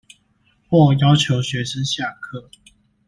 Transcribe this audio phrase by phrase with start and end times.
[0.67, 2.49] 或要求學生下課